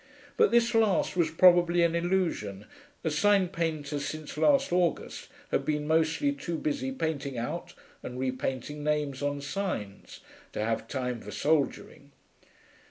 [0.35, 2.65] But this last was probably an illusion,
[3.03, 8.83] as sign painters since last August had been mostly too busy painting out and repainting
[8.83, 10.21] names on signs
[10.53, 12.13] to have time for soldiering.